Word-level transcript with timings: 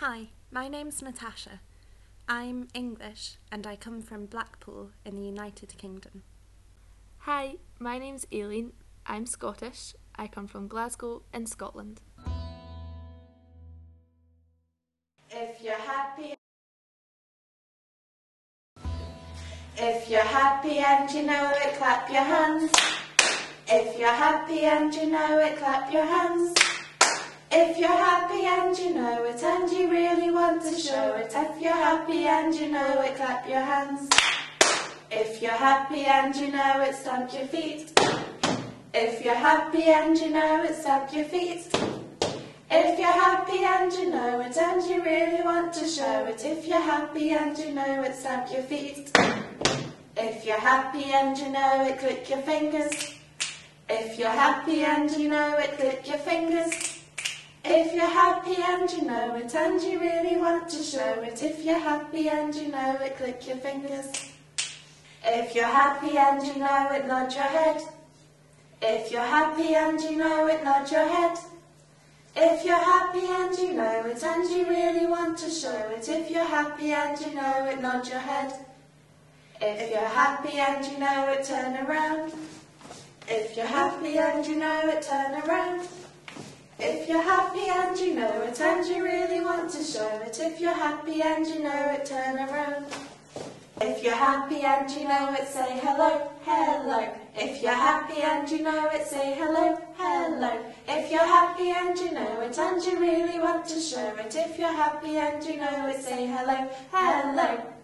Hi, 0.00 0.28
my 0.50 0.66
name's 0.66 1.02
Natasha. 1.02 1.60
I'm 2.26 2.68
English 2.72 3.36
and 3.52 3.66
I 3.66 3.76
come 3.76 4.00
from 4.00 4.24
Blackpool 4.24 4.92
in 5.04 5.14
the 5.14 5.20
United 5.20 5.76
Kingdom. 5.76 6.22
Hi, 7.18 7.56
my 7.78 7.98
name's 7.98 8.26
Aileen. 8.32 8.72
I'm 9.04 9.26
Scottish. 9.26 9.94
I 10.16 10.26
come 10.26 10.46
from 10.46 10.68
Glasgow 10.68 11.20
in 11.34 11.44
Scotland. 11.44 12.00
If 15.28 15.62
you're 15.62 15.74
happy 15.74 16.32
If 19.76 20.08
you're 20.08 20.20
happy 20.22 20.78
and 20.78 21.10
you 21.10 21.24
know 21.24 21.52
it, 21.54 21.74
clap 21.74 22.08
your 22.08 22.22
hands. 22.22 22.72
If 23.68 23.98
you're 23.98 24.08
happy 24.08 24.60
and 24.60 24.94
you 24.94 25.10
know 25.10 25.38
it, 25.40 25.58
clap 25.58 25.92
your 25.92 26.06
hands. 26.06 26.54
If 27.52 27.78
you're 27.78 27.88
happy 27.88 28.44
and 28.44 28.78
you 28.78 28.94
know 28.94 29.24
it 29.24 29.42
and 29.42 29.68
you 29.72 29.90
really 29.90 30.30
want 30.30 30.62
to 30.62 30.78
show 30.78 31.14
it, 31.14 31.32
if 31.34 31.60
you're 31.60 31.72
happy 31.72 32.26
and 32.28 32.54
you 32.54 32.70
know 32.70 33.02
it, 33.02 33.16
clap 33.16 33.48
your 33.48 33.60
hands. 33.60 34.08
If 35.10 35.42
you're 35.42 35.50
happy 35.50 36.04
and 36.04 36.34
you 36.36 36.52
know 36.52 36.80
it, 36.80 36.94
stamp 36.94 37.32
your 37.32 37.46
feet. 37.46 37.90
If 38.94 39.24
you're 39.24 39.34
happy 39.34 39.82
and 39.82 40.16
you 40.16 40.30
know 40.30 40.62
it, 40.62 40.76
stamp 40.76 41.12
your 41.12 41.24
feet. 41.24 41.66
If 42.70 42.98
you're 43.00 43.08
happy 43.08 43.64
and 43.64 43.92
you 43.94 44.10
know 44.10 44.40
it 44.42 44.56
and 44.56 44.88
you 44.88 45.02
really 45.02 45.42
want 45.42 45.72
to 45.74 45.88
show 45.88 46.26
it, 46.26 46.44
if 46.44 46.68
you're 46.68 46.78
happy 46.80 47.30
and 47.32 47.58
you 47.58 47.72
know 47.72 48.04
it, 48.04 48.14
stamp 48.14 48.52
your 48.52 48.62
feet. 48.62 49.10
If 50.16 50.44
you're 50.46 50.60
happy 50.60 51.06
and 51.06 51.36
you 51.36 51.48
know 51.48 51.84
it, 51.84 51.98
click 51.98 52.30
your 52.30 52.42
fingers. 52.42 53.14
If 53.88 54.20
you're 54.20 54.28
happy 54.28 54.84
and 54.84 55.10
you 55.10 55.28
know 55.28 55.56
it, 55.58 55.76
click 55.78 56.06
your 56.06 56.18
fingers. 56.18 56.99
If 57.72 57.94
you're 57.94 58.04
happy 58.04 58.56
and 58.60 58.90
you 58.90 59.02
know 59.02 59.36
it 59.36 59.54
and 59.54 59.80
you 59.80 60.00
really 60.00 60.36
want 60.36 60.68
to 60.70 60.82
show 60.82 61.22
it, 61.22 61.40
if 61.40 61.64
you're 61.64 61.78
happy 61.78 62.28
and 62.28 62.52
you 62.52 62.66
know 62.66 62.98
it, 63.00 63.16
click 63.16 63.46
your 63.46 63.58
fingers. 63.58 64.06
If 65.24 65.54
you're 65.54 65.66
happy 65.66 66.18
and 66.18 66.44
you 66.44 66.56
know 66.56 66.88
it, 66.90 67.06
nod 67.06 67.32
your 67.32 67.44
head. 67.44 67.80
If 68.82 69.12
you're 69.12 69.22
happy 69.22 69.76
and 69.76 70.00
you 70.00 70.16
know 70.16 70.48
it, 70.48 70.64
nod 70.64 70.90
your 70.90 71.06
head. 71.06 71.38
If 72.34 72.64
you're 72.64 72.74
happy 72.74 73.24
and 73.24 73.56
you 73.56 73.74
know 73.74 74.04
it 74.04 74.24
and 74.24 74.50
you 74.50 74.68
really 74.68 75.06
want 75.06 75.38
to 75.38 75.48
show 75.48 75.92
it, 75.96 76.08
if 76.08 76.28
you're 76.28 76.44
happy 76.44 76.92
and 76.92 77.20
you 77.20 77.34
know 77.34 77.66
it, 77.66 77.80
nod 77.80 78.08
your 78.08 78.18
head. 78.18 78.52
If 79.60 79.90
you're 79.92 80.00
happy 80.00 80.58
and 80.58 80.84
you 80.86 80.98
know 80.98 81.28
it, 81.38 81.44
turn 81.44 81.86
around. 81.86 82.32
If 83.28 83.56
you're 83.56 83.64
happy 83.64 84.18
and 84.18 84.44
you 84.44 84.56
know 84.56 84.88
it, 84.88 85.02
turn 85.02 85.40
around. 85.42 85.86
And 87.90 87.98
you 87.98 88.14
know 88.14 88.42
it 88.42 88.60
and 88.60 88.86
you 88.86 89.02
really 89.02 89.44
want 89.44 89.68
to 89.72 89.82
show 89.82 90.06
it, 90.24 90.38
if 90.38 90.60
you're 90.60 90.72
happy 90.72 91.22
and 91.22 91.44
you 91.44 91.58
know 91.58 91.90
it, 91.90 92.06
turn 92.06 92.36
around. 92.36 92.86
If 93.80 94.04
you're 94.04 94.14
happy 94.14 94.60
and 94.60 94.88
you 94.88 95.08
know 95.08 95.34
it, 95.36 95.48
say 95.48 95.80
hello, 95.82 96.30
hello. 96.44 97.12
If 97.34 97.60
you're 97.60 97.72
happy 97.72 98.22
and 98.22 98.48
you 98.48 98.62
know 98.62 98.88
it, 98.92 99.08
say 99.08 99.34
hello, 99.36 99.76
hello. 99.96 100.64
If 100.86 101.10
you're 101.10 101.26
happy 101.26 101.70
and 101.70 101.98
you 101.98 102.12
know 102.12 102.40
it 102.42 102.56
and 102.56 102.80
you 102.80 103.00
really 103.00 103.40
want 103.40 103.66
to 103.66 103.80
show 103.80 104.14
it, 104.18 104.36
if 104.36 104.56
you're 104.56 104.72
happy 104.72 105.16
and 105.16 105.44
you 105.44 105.56
know 105.56 105.88
it, 105.88 106.00
say 106.00 106.28
hello, 106.28 106.70
hello. 106.92 107.79